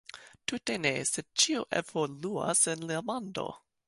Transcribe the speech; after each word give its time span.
Tute 0.51 0.77
ne, 0.85 0.91
sed 1.09 1.27
ĉio 1.43 1.61
evoluas 1.81 2.63
en 2.73 2.87
la 2.93 2.99
mondo! 3.11 3.45